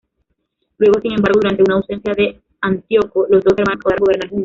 [0.79, 4.39] Luego, sin embargo, durante una ausencia de Antíoco los dos hermanos acordaron gobernar juntos.